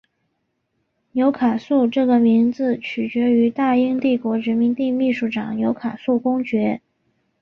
[1.11, 6.81] 纽卡素这个名字取自于大英帝国殖民地秘书长纽卡素公爵。